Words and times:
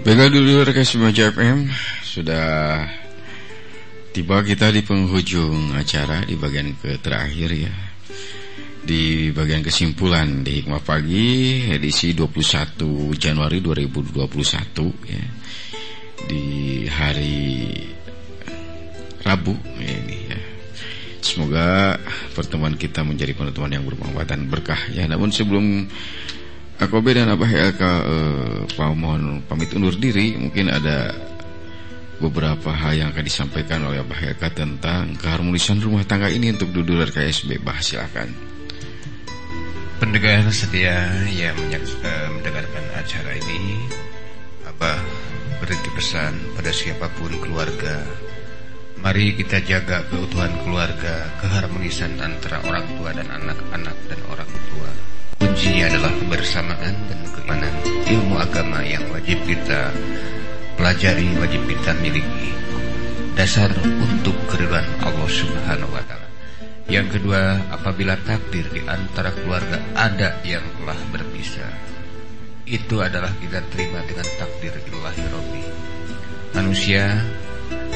Baiklah 0.00 0.32
dulu 0.32 0.64
rekan 0.64 0.80
semua 0.80 1.12
JFM 1.12 1.68
Sudah 2.00 2.88
tiba 4.16 4.40
kita 4.40 4.72
di 4.72 4.80
penghujung 4.80 5.76
acara 5.76 6.24
Di 6.24 6.40
bagian 6.40 6.72
ke 6.80 6.96
terakhir 7.04 7.52
ya. 7.52 7.74
Di 8.80 9.28
bagian 9.28 9.60
kesimpulan 9.60 10.40
di 10.40 10.64
Hikmah 10.64 10.80
Pagi 10.80 11.68
Edisi 11.68 12.16
21 12.16 13.12
Januari 13.12 13.60
2021 13.60 14.24
ya. 15.04 15.24
Di 16.24 16.44
hari 16.88 17.76
Rabu 19.20 19.52
ini 19.84 20.18
ya. 20.32 20.40
Semoga 21.20 22.00
pertemuan 22.32 22.72
kita 22.80 23.04
menjadi 23.04 23.36
pertemuan 23.36 23.76
yang 23.76 23.84
bermanfaat 23.84 24.32
dan 24.32 24.48
berkah 24.48 24.80
ya. 24.96 25.04
Namun 25.04 25.28
sebelum 25.28 25.84
Akobe 26.80 27.12
dan 27.12 27.28
Abah 27.28 27.52
LK 27.76 27.82
eh, 27.84 28.56
Pak 28.72 28.88
mohon 28.96 29.44
pamit 29.44 29.68
undur 29.76 29.92
diri? 29.92 30.32
Mungkin 30.40 30.72
ada 30.72 31.12
beberapa 32.16 32.72
hal 32.72 32.96
yang 32.96 33.08
akan 33.12 33.20
disampaikan 33.20 33.84
oleh 33.84 34.00
Abah 34.00 34.16
LK 34.16 34.40
Tentang 34.56 35.12
keharmonisan 35.20 35.76
rumah 35.76 36.08
tangga 36.08 36.32
ini 36.32 36.56
untuk 36.56 36.72
Dudular 36.72 37.12
KSB 37.12 37.60
Bah 37.60 37.76
silakan. 37.84 38.32
Pendengar 40.00 40.48
setia 40.48 41.04
yang 41.28 41.52
eh, 41.68 42.28
mendengarkan 42.32 42.84
acara 42.96 43.36
ini 43.36 43.84
Abah 44.64 45.04
berhenti 45.60 45.92
pesan 45.92 46.32
pada 46.56 46.72
siapa 46.72 47.12
pun 47.20 47.28
keluarga? 47.44 48.00
Mari 49.04 49.36
kita 49.36 49.60
jaga 49.64 50.04
keutuhan 50.08 50.52
keluarga 50.64 51.28
Keharmonisan 51.44 52.20
antara 52.24 52.64
orang 52.64 52.88
tua 52.96 53.12
dan 53.12 53.28
anak-anak 53.28 53.96
dan 54.08 54.20
orang 54.32 54.48
tua 54.48 54.92
Kuncinya 55.50 55.90
adalah 55.90 56.14
kebersamaan 56.14 56.94
dan 57.10 57.20
keimanan 57.34 57.74
ilmu 58.06 58.38
agama 58.38 58.86
yang 58.86 59.02
wajib 59.10 59.34
kita 59.50 59.90
pelajari, 60.78 61.26
wajib 61.42 61.58
kita 61.66 61.90
miliki. 61.98 62.54
Dasar 63.34 63.66
untuk 63.82 64.38
keriduan 64.46 64.86
Allah 65.02 65.26
Subhanahu 65.26 65.90
wa 65.90 66.06
taala. 66.06 66.30
Yang 66.86 67.18
kedua, 67.18 67.66
apabila 67.66 68.14
takdir 68.22 68.62
di 68.70 68.78
antara 68.86 69.34
keluarga 69.34 69.82
ada 69.98 70.38
yang 70.46 70.62
telah 70.78 70.94
berpisah, 71.10 71.74
itu 72.70 73.02
adalah 73.02 73.34
kita 73.42 73.58
terima 73.74 74.06
dengan 74.06 74.30
takdir 74.38 74.70
ilahi 74.70 75.24
Rabbi. 75.34 75.62
Manusia 76.54 77.26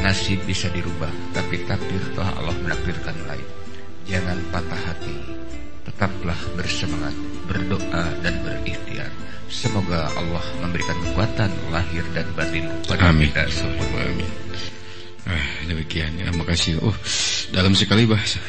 nasib 0.03 0.43
bisa 0.43 0.67
dirubah, 0.75 1.15
tapi 1.31 1.63
takdir 1.71 2.03
telah 2.19 2.35
Allah 2.35 2.59
menakdirkan 2.67 3.15
lain. 3.31 3.64
Jangan 4.05 4.39
patah 4.53 4.83
hati, 4.85 5.17
tetaplah 5.89 6.37
bersemangat 6.57 7.17
berdoa 7.49 8.05
dan 8.21 8.35
berikhtiar. 8.45 9.09
Semoga 9.49 10.11
Allah 10.13 10.45
memberikan 10.61 10.97
kekuatan 11.09 11.51
lahir 11.73 12.05
dan 12.13 12.27
batin 12.37 12.69
pada 12.85 13.13
Amin. 13.13 13.31
kita 13.31 13.49
semua. 13.49 13.87
Amin. 14.03 14.31
Ah, 15.25 15.49
demikian 15.65 16.13
ya, 16.21 16.29
makasih. 16.37 16.81
Oh, 16.85 16.97
dalam 17.49 17.73
sekali 17.73 18.05
bahasa. 18.05 18.41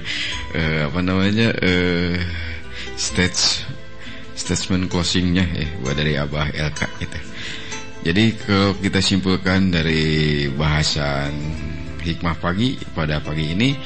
eh, 0.58 0.86
apa 0.86 1.00
namanya? 1.02 1.50
Eh, 1.58 2.22
stage 2.94 3.66
statement 4.38 4.90
closingnya 4.90 5.46
ya 5.54 5.68
buat 5.82 5.94
dari 5.94 6.18
Abah 6.18 6.50
LK 6.50 6.80
gitu. 7.02 7.18
Jadi 8.02 8.24
kalau 8.34 8.74
kita 8.82 8.98
simpulkan 8.98 9.70
dari 9.70 10.50
bahasan 10.50 11.30
hikmah 12.02 12.36
pagi 12.42 12.74
pada 12.92 13.22
pagi 13.22 13.54
ini 13.54 13.78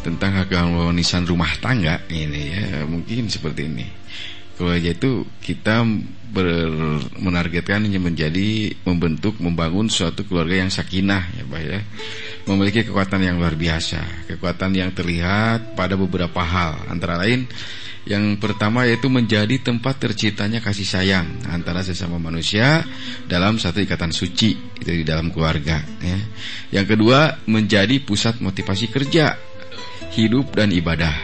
tentang 0.00 0.46
keharmonisan 0.46 1.26
rumah 1.26 1.50
tangga 1.58 2.00
ini 2.08 2.42
ya 2.54 2.86
mungkin 2.86 3.26
seperti 3.26 3.62
ini. 3.66 3.86
Kalau 4.54 4.78
itu 4.78 5.26
kita 5.42 5.82
ber, 6.30 6.46
menargetkan 7.18 7.90
menjadi 7.98 8.70
membentuk 8.86 9.42
membangun 9.42 9.90
suatu 9.90 10.22
keluarga 10.22 10.62
yang 10.62 10.70
sakinah 10.70 11.22
ya 11.34 11.42
Pak 11.42 11.60
ya. 11.66 11.80
Memiliki 12.46 12.86
kekuatan 12.86 13.26
yang 13.26 13.42
luar 13.42 13.58
biasa, 13.58 14.30
kekuatan 14.30 14.78
yang 14.78 14.94
terlihat 14.94 15.74
pada 15.74 15.98
beberapa 15.98 16.38
hal 16.38 16.86
antara 16.86 17.18
lain 17.18 17.50
yang 18.04 18.36
pertama 18.36 18.84
yaitu 18.84 19.08
menjadi 19.08 19.56
tempat 19.64 19.96
terciptanya 19.96 20.60
kasih 20.60 20.84
sayang 20.84 21.24
antara 21.48 21.80
sesama 21.80 22.20
manusia 22.20 22.84
dalam 23.24 23.56
satu 23.56 23.80
ikatan 23.80 24.12
suci 24.12 24.52
itu 24.76 24.90
di 24.92 25.04
dalam 25.08 25.32
keluarga 25.32 25.80
ya. 26.04 26.18
Yang 26.80 26.96
kedua 26.96 27.40
menjadi 27.48 28.04
pusat 28.04 28.44
motivasi 28.44 28.92
kerja, 28.92 29.40
hidup 30.12 30.52
dan 30.52 30.68
ibadah. 30.68 31.16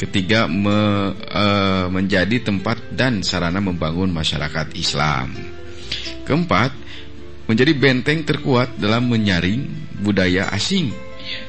Ketiga 0.00 0.48
me, 0.48 1.12
e, 1.12 1.44
menjadi 1.92 2.48
tempat 2.48 2.96
dan 2.96 3.20
sarana 3.20 3.60
membangun 3.60 4.08
masyarakat 4.08 4.72
Islam. 4.72 5.36
Keempat 6.24 6.72
menjadi 7.44 7.76
benteng 7.76 8.24
terkuat 8.24 8.80
dalam 8.80 9.12
menyaring 9.12 9.68
budaya 10.00 10.48
asing 10.56 10.88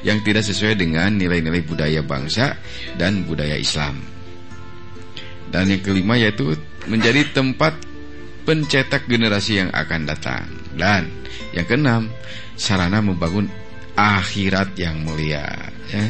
yang 0.04 0.20
tidak 0.20 0.44
sesuai 0.44 0.76
dengan 0.76 1.16
nilai-nilai 1.16 1.64
budaya 1.64 2.04
bangsa 2.04 2.60
dan 3.00 3.24
budaya 3.24 3.56
Islam. 3.56 4.21
Dan 5.52 5.68
yang 5.68 5.82
kelima 5.84 6.16
yaitu 6.16 6.56
menjadi 6.88 7.28
tempat 7.30 7.76
pencetak 8.48 9.06
generasi 9.06 9.62
yang 9.62 9.70
akan 9.70 10.08
datang. 10.08 10.48
Dan 10.72 11.12
yang 11.52 11.68
keenam, 11.68 12.02
sarana 12.56 13.04
membangun 13.04 13.46
akhirat 13.94 14.72
yang 14.80 15.04
mulia. 15.04 15.44
Ya. 15.92 16.04